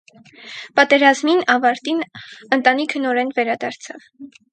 [0.77, 2.01] Պատերազմին աւարտին
[2.57, 4.09] ընտանիքը նօրէն վերադարձաւ։